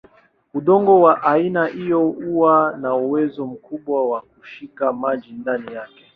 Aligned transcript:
Udongo 0.53 0.93
wa 1.01 1.21
aina 1.23 1.65
hiyo 1.65 2.07
huwa 2.07 2.77
na 2.81 2.95
uwezo 2.95 3.45
mkubwa 3.47 4.09
wa 4.09 4.21
kushika 4.21 4.93
maji 4.93 5.31
ndani 5.33 5.73
yake. 5.73 6.03